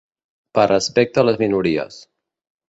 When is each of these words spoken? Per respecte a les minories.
Per 0.59 0.63
respecte 0.71 1.21
a 1.23 1.27
les 1.27 1.39
minories. 1.43 2.01